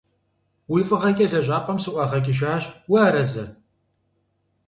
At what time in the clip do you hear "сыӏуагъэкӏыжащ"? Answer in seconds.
1.83-2.63